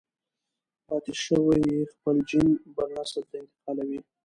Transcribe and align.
پاتې 0.87 1.13
شوی 1.23 1.59
يې 1.69 1.89
خپل 1.93 2.15
جېن 2.29 2.47
بل 2.75 2.87
نسل 2.97 3.23
ته 3.29 3.35
انتقالوي. 3.41 3.99